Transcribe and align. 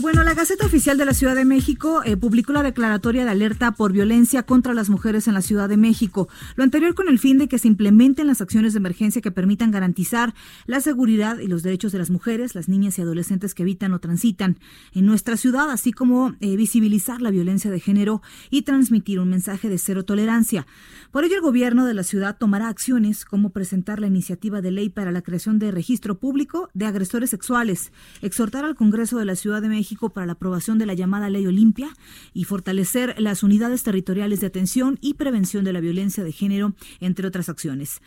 Bueno, 0.00 0.24
la 0.24 0.32
Gaceta 0.32 0.64
Oficial 0.64 0.96
de 0.96 1.04
la 1.04 1.12
Ciudad 1.12 1.34
de 1.34 1.44
México 1.44 2.00
eh, 2.06 2.16
publicó 2.16 2.54
la 2.54 2.62
declaratoria 2.62 3.22
de 3.22 3.30
alerta 3.30 3.72
por 3.72 3.92
violencia 3.92 4.44
contra 4.44 4.72
las 4.72 4.88
mujeres 4.88 5.28
en 5.28 5.34
la 5.34 5.42
Ciudad 5.42 5.68
de 5.68 5.76
México. 5.76 6.26
Lo 6.56 6.64
anterior 6.64 6.94
con 6.94 7.08
el 7.08 7.18
fin 7.18 7.36
de 7.36 7.48
que 7.48 7.58
se 7.58 7.68
implementen 7.68 8.26
las 8.26 8.40
acciones 8.40 8.72
de 8.72 8.78
emergencia 8.78 9.20
que 9.20 9.30
permitan 9.30 9.70
garantizar 9.70 10.32
la 10.64 10.80
seguridad 10.80 11.38
y 11.40 11.48
los 11.48 11.62
derechos 11.62 11.92
de 11.92 11.98
las 11.98 12.08
mujeres, 12.08 12.54
las 12.54 12.66
niñas 12.66 12.98
y 12.98 13.02
adolescentes 13.02 13.52
que 13.52 13.62
habitan 13.62 13.92
o 13.92 13.98
transitan 13.98 14.58
en 14.94 15.04
nuestra 15.04 15.36
ciudad, 15.36 15.70
así 15.70 15.92
como 15.92 16.34
eh, 16.40 16.56
visibilizar 16.56 17.20
la 17.20 17.30
violencia 17.30 17.70
de 17.70 17.78
género 17.78 18.22
y 18.48 18.62
transmitir 18.62 19.20
un 19.20 19.28
mensaje 19.28 19.68
de 19.68 19.76
cero 19.76 20.06
tolerancia. 20.06 20.66
Por 21.10 21.24
ello, 21.24 21.36
el 21.36 21.42
gobierno 21.42 21.84
de 21.84 21.92
la 21.92 22.04
ciudad 22.04 22.38
tomará 22.38 22.68
acciones 22.68 23.26
como 23.26 23.50
presentar 23.50 24.00
la 24.00 24.06
iniciativa 24.06 24.62
de 24.62 24.70
ley 24.70 24.88
para 24.88 25.12
la 25.12 25.20
creación 25.20 25.58
de 25.58 25.70
registro 25.70 26.18
público 26.18 26.70
de 26.72 26.86
agresores 26.86 27.28
sexuales, 27.28 27.92
exhortar 28.22 28.64
al 28.64 28.76
Congreso 28.76 29.18
de 29.18 29.26
la 29.26 29.36
Ciudad 29.36 29.60
de 29.60 29.68
México 29.68 29.89
para 30.10 30.26
la 30.26 30.32
aprobación 30.32 30.78
de 30.78 30.86
la 30.86 30.94
llamada 30.94 31.30
Ley 31.30 31.46
Olimpia 31.46 31.90
y 32.32 32.44
fortalecer 32.44 33.14
las 33.18 33.42
unidades 33.42 33.82
territoriales 33.82 34.40
de 34.40 34.46
atención 34.46 34.98
y 35.00 35.14
prevención 35.14 35.64
de 35.64 35.72
la 35.72 35.80
violencia 35.80 36.22
de 36.22 36.32
género, 36.32 36.74
entre 37.00 37.26
otras 37.26 37.48
acciones. 37.48 38.00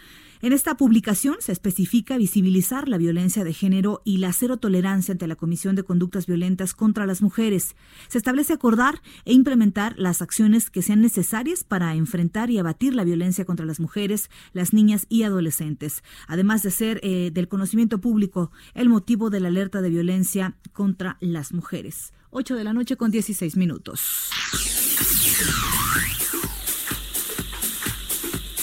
En 0.44 0.52
esta 0.52 0.76
publicación 0.76 1.38
se 1.40 1.54
especifica 1.54 2.18
visibilizar 2.18 2.90
la 2.90 2.98
violencia 2.98 3.46
de 3.46 3.54
género 3.54 4.02
y 4.04 4.18
la 4.18 4.34
cero 4.34 4.58
tolerancia 4.58 5.14
ante 5.14 5.26
la 5.26 5.38
comisión 5.38 5.74
de 5.74 5.84
conductas 5.84 6.26
violentas 6.26 6.74
contra 6.74 7.06
las 7.06 7.22
mujeres. 7.22 7.78
Se 8.10 8.18
establece 8.18 8.52
acordar 8.52 9.02
e 9.24 9.32
implementar 9.32 9.98
las 9.98 10.22
acciones 10.22 10.70
que 10.70 10.82
sean 10.82 11.00
necesarias 11.00 11.64
para 11.64 11.96
enfrentar 11.96 12.50
y 12.50 12.58
abatir 12.58 12.94
la 12.94 13.06
violencia 13.06 13.46
contra 13.46 13.66
las 13.66 13.80
mujeres, 13.80 14.30
las 14.52 14.74
niñas 14.74 15.06
y 15.08 15.24
adolescentes, 15.24 16.04
además 16.28 16.62
de 16.62 16.72
ser 16.72 17.00
eh, 17.04 17.32
del 17.32 17.48
conocimiento 17.48 18.02
público 18.02 18.52
el 18.74 18.90
motivo 18.90 19.30
de 19.30 19.40
la 19.40 19.48
alerta 19.48 19.82
de 19.82 19.92
violencia 19.92 20.58
contra 20.74 21.16
las 21.22 21.54
mujeres. 21.54 22.12
8 22.32 22.56
de 22.56 22.64
la 22.66 22.74
noche 22.74 22.98
con 22.98 23.12
16 23.12 23.56
minutos. 23.56 24.30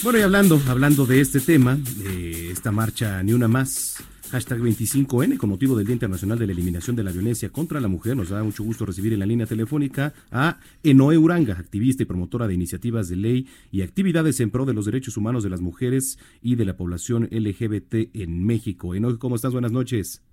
Bueno, 0.03 0.17
y 0.17 0.23
hablando, 0.23 0.59
hablando 0.67 1.05
de 1.05 1.21
este 1.21 1.39
tema, 1.39 1.75
de 1.75 2.49
esta 2.49 2.71
marcha 2.71 3.21
Ni 3.21 3.33
Una 3.33 3.47
Más, 3.47 4.03
hashtag 4.31 4.59
25N, 4.59 5.37
con 5.37 5.51
motivo 5.51 5.77
del 5.77 5.85
Día 5.85 5.93
Internacional 5.93 6.39
de 6.39 6.47
la 6.47 6.53
Eliminación 6.53 6.95
de 6.95 7.03
la 7.03 7.11
Violencia 7.11 7.49
contra 7.49 7.79
la 7.79 7.87
Mujer, 7.87 8.17
nos 8.17 8.29
da 8.29 8.41
mucho 8.41 8.63
gusto 8.63 8.83
recibir 8.83 9.13
en 9.13 9.19
la 9.19 9.27
línea 9.27 9.45
telefónica 9.45 10.11
a 10.31 10.57
Enoe 10.81 11.19
Uranga, 11.19 11.53
activista 11.53 12.01
y 12.01 12.07
promotora 12.07 12.47
de 12.47 12.55
iniciativas 12.55 13.09
de 13.09 13.17
ley 13.17 13.47
y 13.71 13.83
actividades 13.83 14.39
en 14.39 14.49
pro 14.49 14.65
de 14.65 14.73
los 14.73 14.85
derechos 14.85 15.17
humanos 15.17 15.43
de 15.43 15.51
las 15.51 15.61
mujeres 15.61 16.17
y 16.41 16.55
de 16.55 16.65
la 16.65 16.75
población 16.75 17.29
LGBT 17.29 18.15
en 18.15 18.43
México. 18.43 18.95
Enoe, 18.95 19.19
¿cómo 19.19 19.35
estás? 19.35 19.53
Buenas 19.53 19.71
noches. 19.71 20.23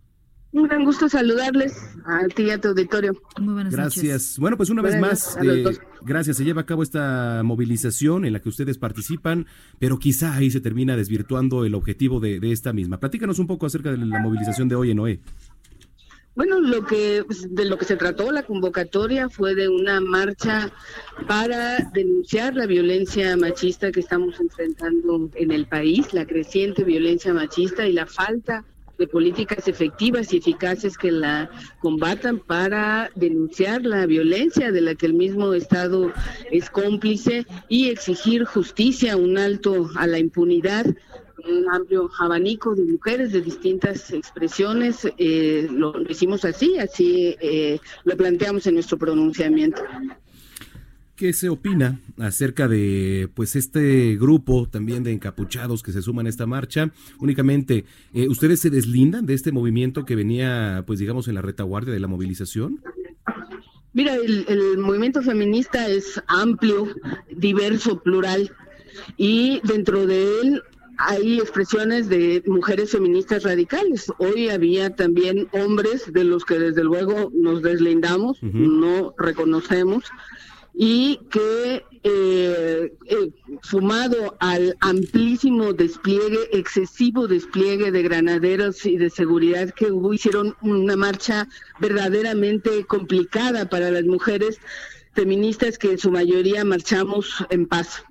Un 0.50 0.62
gran 0.66 0.84
gusto 0.84 1.10
saludarles 1.10 1.76
a 2.06 2.26
ti 2.28 2.44
y 2.44 2.50
a 2.50 2.58
tu 2.58 2.68
auditorio. 2.68 3.12
Muy 3.38 3.52
buenas 3.52 3.74
gracias. 3.74 4.38
Bueno, 4.38 4.56
pues 4.56 4.70
una 4.70 4.80
vez 4.80 4.98
más, 4.98 5.36
eh, 5.42 5.64
gracias. 6.02 6.38
Se 6.38 6.44
lleva 6.44 6.62
a 6.62 6.66
cabo 6.66 6.82
esta 6.82 7.42
movilización 7.44 8.24
en 8.24 8.32
la 8.32 8.40
que 8.40 8.48
ustedes 8.48 8.78
participan, 8.78 9.46
pero 9.78 9.98
quizá 9.98 10.34
ahí 10.34 10.50
se 10.50 10.60
termina 10.60 10.96
desvirtuando 10.96 11.66
el 11.66 11.74
objetivo 11.74 12.18
de, 12.18 12.40
esta 12.50 12.72
misma. 12.72 12.98
Platícanos 12.98 13.38
un 13.38 13.46
poco 13.46 13.66
acerca 13.66 13.90
de 13.90 13.98
la 13.98 14.20
movilización 14.20 14.68
de 14.68 14.74
hoy 14.74 14.90
en 14.90 15.00
OE. 15.00 15.20
Bueno, 16.34 16.60
lo 16.60 16.84
que 16.86 17.24
pues, 17.26 17.52
de 17.52 17.64
lo 17.64 17.76
que 17.76 17.84
se 17.84 17.96
trató 17.96 18.30
la 18.30 18.44
convocatoria 18.44 19.28
fue 19.28 19.54
de 19.54 19.68
una 19.68 20.00
marcha 20.00 20.72
para 21.26 21.78
denunciar 21.92 22.54
la 22.54 22.66
violencia 22.66 23.36
machista 23.36 23.90
que 23.90 24.00
estamos 24.00 24.38
enfrentando 24.40 25.28
en 25.34 25.50
el 25.50 25.66
país, 25.66 26.14
la 26.14 26.26
creciente 26.26 26.84
violencia 26.84 27.34
machista 27.34 27.86
y 27.86 27.92
la 27.92 28.06
falta 28.06 28.64
de 28.98 29.06
políticas 29.06 29.68
efectivas 29.68 30.32
y 30.32 30.38
eficaces 30.38 30.98
que 30.98 31.12
la 31.12 31.50
combatan 31.80 32.38
para 32.40 33.10
denunciar 33.14 33.84
la 33.84 34.06
violencia 34.06 34.72
de 34.72 34.80
la 34.80 34.94
que 34.94 35.06
el 35.06 35.14
mismo 35.14 35.54
Estado 35.54 36.12
es 36.50 36.68
cómplice 36.68 37.46
y 37.68 37.88
exigir 37.88 38.44
justicia, 38.44 39.16
un 39.16 39.38
alto 39.38 39.88
a 39.96 40.06
la 40.06 40.18
impunidad 40.18 40.86
un 41.48 41.68
amplio 41.70 42.10
abanico 42.18 42.74
de 42.74 42.84
mujeres 42.84 43.32
de 43.32 43.40
distintas 43.40 44.10
expresiones. 44.12 45.08
Eh, 45.18 45.68
lo 45.70 45.94
hicimos 46.08 46.44
así, 46.44 46.78
así 46.78 47.36
eh, 47.40 47.78
lo 48.04 48.16
planteamos 48.16 48.66
en 48.66 48.74
nuestro 48.74 48.98
pronunciamiento. 48.98 49.82
¿Qué 51.18 51.32
se 51.32 51.48
opina 51.48 52.00
acerca 52.16 52.68
de 52.68 53.28
pues 53.34 53.56
este 53.56 54.16
grupo 54.16 54.68
también 54.68 55.02
de 55.02 55.10
encapuchados 55.10 55.82
que 55.82 55.90
se 55.90 56.00
suman 56.00 56.26
a 56.26 56.28
esta 56.28 56.46
marcha? 56.46 56.92
Únicamente, 57.18 57.84
eh, 58.14 58.28
¿ustedes 58.28 58.60
se 58.60 58.70
deslindan 58.70 59.26
de 59.26 59.34
este 59.34 59.50
movimiento 59.50 60.04
que 60.04 60.14
venía, 60.14 60.84
pues 60.86 61.00
digamos, 61.00 61.26
en 61.26 61.34
la 61.34 61.42
retaguardia 61.42 61.92
de 61.92 61.98
la 61.98 62.06
movilización? 62.06 62.80
Mira, 63.94 64.14
el, 64.14 64.44
el 64.46 64.78
movimiento 64.78 65.20
feminista 65.20 65.88
es 65.88 66.22
amplio, 66.28 66.86
diverso, 67.36 68.00
plural, 68.00 68.52
y 69.16 69.60
dentro 69.64 70.06
de 70.06 70.22
él 70.40 70.62
hay 70.98 71.40
expresiones 71.40 72.08
de 72.08 72.44
mujeres 72.46 72.92
feministas 72.92 73.42
radicales. 73.42 74.12
Hoy 74.18 74.50
había 74.50 74.94
también 74.94 75.48
hombres 75.50 76.12
de 76.12 76.22
los 76.22 76.44
que 76.44 76.60
desde 76.60 76.84
luego 76.84 77.32
nos 77.34 77.60
deslindamos, 77.62 78.40
no 78.40 79.14
reconocemos 79.18 80.04
y 80.80 81.18
que 81.28 81.84
eh, 82.04 82.92
eh, 83.06 83.30
sumado 83.62 84.36
al 84.38 84.76
amplísimo 84.78 85.72
despliegue, 85.72 86.38
excesivo 86.52 87.26
despliegue 87.26 87.90
de 87.90 88.02
granaderos 88.04 88.86
y 88.86 88.96
de 88.96 89.10
seguridad 89.10 89.70
que 89.74 89.90
hubo, 89.90 90.14
hicieron 90.14 90.54
una 90.62 90.96
marcha 90.96 91.48
verdaderamente 91.80 92.84
complicada 92.84 93.68
para 93.68 93.90
las 93.90 94.04
mujeres 94.04 94.60
feministas 95.14 95.78
que 95.78 95.90
en 95.90 95.98
su 95.98 96.12
mayoría 96.12 96.64
marchamos 96.64 97.44
en 97.50 97.66
paz. 97.66 98.04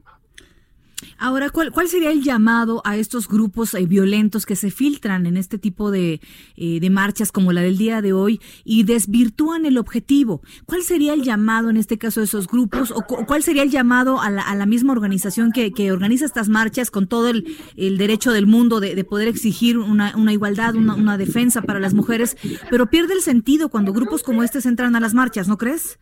Ahora, 1.17 1.49
¿cuál, 1.49 1.71
¿cuál 1.71 1.87
sería 1.87 2.11
el 2.11 2.23
llamado 2.23 2.81
a 2.83 2.97
estos 2.97 3.27
grupos 3.27 3.73
eh, 3.73 3.85
violentos 3.85 4.45
que 4.45 4.55
se 4.55 4.71
filtran 4.71 5.25
en 5.25 5.37
este 5.37 5.57
tipo 5.57 5.91
de, 5.91 6.21
eh, 6.55 6.79
de, 6.79 6.89
marchas 6.89 7.31
como 7.31 7.53
la 7.53 7.61
del 7.61 7.77
día 7.77 8.01
de 8.01 8.13
hoy 8.13 8.41
y 8.63 8.83
desvirtúan 8.83 9.65
el 9.65 9.77
objetivo? 9.77 10.41
¿Cuál 10.65 10.83
sería 10.83 11.13
el 11.13 11.23
llamado 11.23 11.69
en 11.69 11.77
este 11.77 11.97
caso 11.97 12.19
de 12.19 12.25
esos 12.25 12.47
grupos 12.47 12.91
o 12.91 13.01
cuál 13.01 13.43
sería 13.43 13.63
el 13.63 13.69
llamado 13.69 14.21
a 14.21 14.29
la, 14.29 14.41
a 14.41 14.55
la 14.55 14.65
misma 14.65 14.93
organización 14.93 15.51
que, 15.51 15.71
que, 15.71 15.91
organiza 15.91 16.25
estas 16.25 16.49
marchas 16.49 16.91
con 16.91 17.07
todo 17.07 17.29
el, 17.29 17.55
el 17.77 17.97
derecho 17.97 18.31
del 18.31 18.47
mundo 18.47 18.79
de, 18.79 18.95
de 18.95 19.03
poder 19.03 19.27
exigir 19.27 19.77
una, 19.77 20.15
una 20.15 20.33
igualdad, 20.33 20.75
una, 20.75 20.95
una 20.95 21.17
defensa 21.17 21.61
para 21.61 21.79
las 21.79 21.93
mujeres, 21.93 22.37
pero 22.69 22.89
pierde 22.89 23.13
el 23.13 23.21
sentido 23.21 23.69
cuando 23.69 23.93
grupos 23.93 24.23
como 24.23 24.43
este 24.43 24.57
entran 24.67 24.95
a 24.95 24.99
las 24.99 25.13
marchas, 25.13 25.47
¿no 25.47 25.57
crees? 25.57 25.99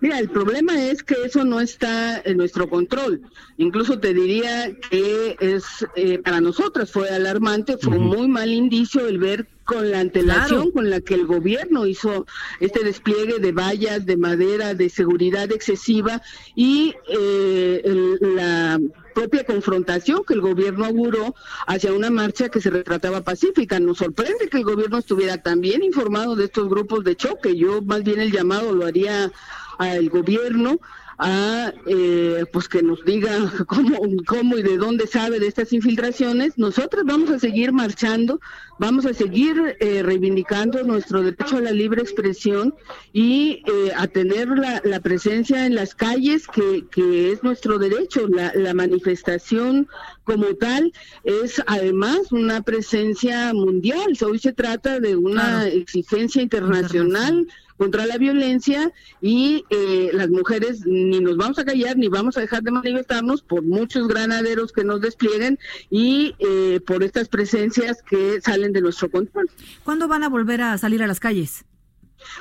Mira, 0.00 0.18
el 0.18 0.28
problema 0.28 0.80
es 0.84 1.02
que 1.02 1.14
eso 1.24 1.44
no 1.44 1.60
está 1.60 2.20
en 2.24 2.36
nuestro 2.36 2.68
control. 2.68 3.22
Incluso 3.56 3.98
te 3.98 4.14
diría 4.14 4.74
que 4.90 5.36
es 5.40 5.86
eh, 5.96 6.18
para 6.18 6.40
nosotras 6.40 6.90
fue 6.92 7.08
alarmante, 7.08 7.76
fue 7.78 7.96
un 7.96 8.06
muy 8.06 8.28
mal 8.28 8.50
indicio 8.50 9.06
el 9.06 9.18
ver 9.18 9.48
con 9.68 9.90
la 9.90 10.00
antelación 10.00 10.70
con 10.70 10.88
la 10.88 11.02
que 11.02 11.12
el 11.12 11.26
gobierno 11.26 11.84
hizo 11.84 12.24
este 12.58 12.82
despliegue 12.84 13.38
de 13.38 13.52
vallas 13.52 14.06
de 14.06 14.16
madera 14.16 14.72
de 14.72 14.88
seguridad 14.88 15.52
excesiva 15.52 16.22
y 16.54 16.94
eh, 17.06 17.82
la 18.18 18.80
propia 19.14 19.44
confrontación 19.44 20.24
que 20.26 20.32
el 20.32 20.40
gobierno 20.40 20.86
auguró 20.86 21.34
hacia 21.66 21.92
una 21.92 22.08
marcha 22.08 22.48
que 22.48 22.62
se 22.62 22.70
retrataba 22.70 23.20
pacífica. 23.20 23.78
Nos 23.78 23.98
sorprende 23.98 24.48
que 24.48 24.56
el 24.56 24.64
gobierno 24.64 24.96
estuviera 24.96 25.42
tan 25.42 25.60
bien 25.60 25.82
informado 25.82 26.34
de 26.34 26.46
estos 26.46 26.66
grupos 26.70 27.04
de 27.04 27.16
choque. 27.16 27.54
Yo 27.54 27.82
más 27.82 28.02
bien 28.02 28.20
el 28.20 28.32
llamado 28.32 28.72
lo 28.72 28.86
haría 28.86 29.30
al 29.76 30.08
gobierno 30.08 30.80
a 31.18 31.72
eh, 31.86 32.44
pues 32.52 32.68
que 32.68 32.82
nos 32.82 33.04
diga 33.04 33.30
cómo, 33.66 33.98
cómo 34.26 34.56
y 34.56 34.62
de 34.62 34.78
dónde 34.78 35.06
sabe 35.06 35.40
de 35.40 35.48
estas 35.48 35.72
infiltraciones. 35.72 36.56
Nosotros 36.56 37.04
vamos 37.04 37.30
a 37.30 37.38
seguir 37.38 37.72
marchando, 37.72 38.40
vamos 38.78 39.04
a 39.04 39.12
seguir 39.12 39.76
eh, 39.80 40.02
reivindicando 40.02 40.82
nuestro 40.84 41.22
derecho 41.22 41.56
a 41.56 41.60
la 41.60 41.72
libre 41.72 42.02
expresión 42.02 42.74
y 43.12 43.62
eh, 43.66 43.92
a 43.96 44.06
tener 44.06 44.48
la, 44.48 44.80
la, 44.84 45.00
presencia 45.00 45.66
en 45.66 45.74
las 45.74 45.94
calles, 45.94 46.46
que, 46.46 46.86
que 46.90 47.32
es 47.32 47.42
nuestro 47.42 47.78
derecho. 47.78 48.28
La, 48.28 48.52
la 48.54 48.74
manifestación 48.74 49.88
como 50.28 50.54
tal 50.56 50.92
es 51.24 51.62
además 51.66 52.32
una 52.32 52.60
presencia 52.60 53.54
mundial. 53.54 54.12
Hoy 54.20 54.38
se 54.38 54.52
trata 54.52 55.00
de 55.00 55.16
una 55.16 55.66
exigencia 55.66 56.42
internacional 56.42 57.46
contra 57.78 58.04
la 58.04 58.18
violencia 58.18 58.92
y 59.22 59.64
eh, 59.70 60.10
las 60.12 60.28
mujeres 60.28 60.84
ni 60.84 61.18
nos 61.20 61.38
vamos 61.38 61.58
a 61.58 61.64
callar 61.64 61.96
ni 61.96 62.08
vamos 62.08 62.36
a 62.36 62.42
dejar 62.42 62.62
de 62.62 62.72
manifestarnos 62.72 63.40
por 63.40 63.62
muchos 63.62 64.06
granaderos 64.06 64.70
que 64.70 64.84
nos 64.84 65.00
desplieguen 65.00 65.58
y 65.88 66.34
eh, 66.40 66.80
por 66.86 67.02
estas 67.02 67.28
presencias 67.28 68.02
que 68.02 68.42
salen 68.42 68.74
de 68.74 68.82
nuestro 68.82 69.10
control. 69.10 69.48
¿Cuándo 69.82 70.08
van 70.08 70.24
a 70.24 70.28
volver 70.28 70.60
a 70.60 70.76
salir 70.76 71.02
a 71.02 71.06
las 71.06 71.20
calles? 71.20 71.64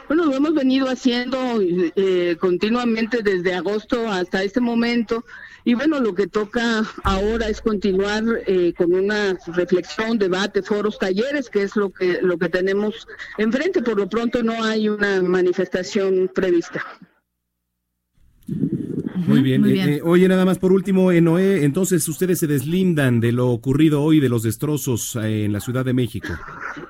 Bueno, 0.07 0.25
lo 0.25 0.35
hemos 0.35 0.53
venido 0.53 0.87
haciendo 0.87 1.37
eh, 1.61 2.37
continuamente 2.39 3.21
desde 3.21 3.53
agosto 3.53 4.09
hasta 4.09 4.43
este 4.43 4.59
momento. 4.59 5.25
Y 5.63 5.73
bueno, 5.73 5.99
lo 5.99 6.15
que 6.15 6.27
toca 6.27 6.83
ahora 7.03 7.49
es 7.49 7.61
continuar 7.61 8.23
eh, 8.45 8.73
con 8.77 8.93
una 8.93 9.37
reflexión, 9.47 10.17
debate, 10.17 10.61
foros, 10.61 10.97
talleres, 10.97 11.49
que 11.49 11.63
es 11.63 11.75
lo 11.75 11.89
que 11.89 12.19
lo 12.21 12.37
que 12.37 12.47
tenemos 12.47 13.07
enfrente. 13.37 13.81
Por 13.81 13.97
lo 13.97 14.07
pronto 14.07 14.41
no 14.43 14.63
hay 14.63 14.87
una 14.87 15.21
manifestación 15.21 16.31
prevista. 16.33 16.85
Muy 19.27 19.41
bien. 19.41 19.65
Eh, 19.65 19.95
eh, 19.95 20.01
oye, 20.03 20.27
nada 20.27 20.45
más 20.45 20.57
por 20.57 20.71
último, 20.71 21.11
eh, 21.11 21.21
Noé, 21.21 21.65
entonces 21.65 22.07
ustedes 22.07 22.39
se 22.39 22.47
deslindan 22.47 23.19
de 23.19 23.31
lo 23.31 23.49
ocurrido 23.49 24.01
hoy, 24.01 24.19
de 24.19 24.29
los 24.29 24.43
destrozos 24.43 25.17
en 25.17 25.51
la 25.51 25.59
Ciudad 25.59 25.83
de 25.83 25.93
México. 25.93 26.29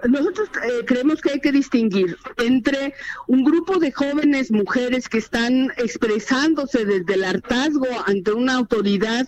Nosotros 0.07 0.47
creemos 0.86 1.21
que 1.21 1.31
hay 1.31 1.39
que 1.39 1.51
distinguir 1.51 2.18
entre 2.38 2.94
un 3.27 3.44
grupo 3.44 3.80
de 3.80 3.92
jóvenes 3.92 4.51
mujeres 4.51 5.09
que 5.09 5.18
están 5.18 5.71
expresándose 5.77 6.86
desde 6.86 7.13
el 7.13 7.24
hartazgo 7.24 7.88
ante 8.06 8.31
una 8.33 8.56
autoridad 8.56 9.27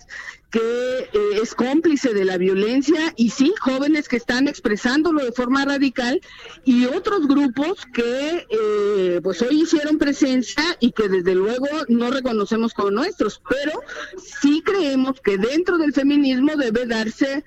que 0.50 1.08
eh, 1.12 1.40
es 1.40 1.54
cómplice 1.54 2.12
de 2.12 2.24
la 2.24 2.36
violencia 2.36 3.14
y 3.16 3.30
sí, 3.30 3.54
jóvenes 3.60 4.08
que 4.08 4.16
están 4.16 4.48
expresándolo 4.48 5.24
de 5.24 5.32
forma 5.32 5.64
radical 5.64 6.20
y 6.64 6.86
otros 6.86 7.28
grupos 7.28 7.86
que 7.92 8.46
eh, 8.50 9.20
pues 9.22 9.40
hoy 9.42 9.62
hicieron 9.62 9.98
presencia 9.98 10.64
y 10.80 10.90
que 10.90 11.08
desde 11.08 11.34
luego 11.34 11.66
no 11.88 12.10
reconocemos 12.10 12.74
como 12.74 12.90
nuestros, 12.90 13.40
pero 13.48 13.80
sí 14.18 14.62
creemos 14.64 15.20
que 15.20 15.38
dentro 15.38 15.78
del 15.78 15.92
feminismo 15.92 16.56
debe 16.56 16.86
darse 16.86 17.44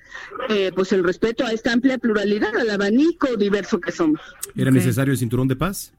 eh, 0.48 0.72
pues 0.74 0.92
el 0.92 1.04
respeto 1.04 1.44
a 1.44 1.52
esta 1.52 1.72
amplia 1.72 1.98
pluralidad, 1.98 2.56
al 2.56 2.70
abanico 2.70 3.36
diverso 3.36 3.73
que 3.80 3.92
somos. 3.92 4.20
¿Era 4.56 4.70
necesario 4.70 5.12
el 5.12 5.18
cinturón 5.18 5.48
de 5.48 5.56
paz? 5.56 5.92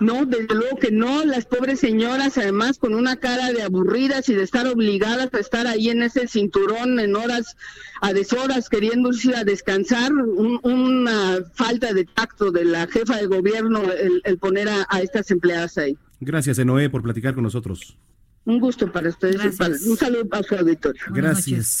No, 0.00 0.26
desde 0.26 0.54
luego 0.54 0.76
que 0.78 0.90
no, 0.90 1.24
las 1.24 1.46
pobres 1.46 1.80
señoras 1.80 2.36
además 2.36 2.78
con 2.78 2.94
una 2.94 3.16
cara 3.16 3.52
de 3.52 3.62
aburridas 3.62 4.28
y 4.28 4.34
de 4.34 4.42
estar 4.42 4.66
obligadas 4.66 5.32
a 5.32 5.38
estar 5.38 5.66
ahí 5.66 5.88
en 5.88 6.02
ese 6.02 6.28
cinturón 6.28 7.00
en 7.00 7.16
horas 7.16 7.56
a 8.00 8.12
deshoras 8.12 8.68
queriendo 8.68 9.10
ir 9.12 9.34
a 9.34 9.44
descansar, 9.44 10.12
una 10.12 11.38
falta 11.54 11.94
de 11.94 12.04
tacto 12.04 12.50
de 12.50 12.64
la 12.64 12.86
jefa 12.86 13.16
de 13.16 13.26
gobierno 13.26 13.82
el, 14.24 14.38
poner 14.38 14.68
a, 14.68 15.00
estas 15.00 15.30
empleadas 15.30 15.78
ahí. 15.78 15.96
Gracias, 16.20 16.58
Enoé, 16.58 16.90
por 16.90 17.02
platicar 17.02 17.34
con 17.34 17.44
nosotros. 17.44 17.96
Un 18.44 18.60
gusto 18.60 18.92
para 18.92 19.08
ustedes. 19.08 19.58
un 19.86 19.96
saludo 19.96 20.28
a 20.32 20.42
su 20.42 20.54
auditorio. 20.54 21.00
Gracias. 21.08 21.80